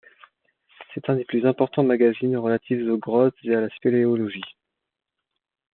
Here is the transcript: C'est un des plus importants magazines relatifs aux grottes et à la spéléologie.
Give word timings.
C'est 0.95 1.11
un 1.11 1.15
des 1.15 1.25
plus 1.25 1.45
importants 1.45 1.83
magazines 1.83 2.35
relatifs 2.35 2.81
aux 2.89 2.97
grottes 2.97 3.37
et 3.43 3.53
à 3.53 3.61
la 3.61 3.69
spéléologie. 3.69 4.57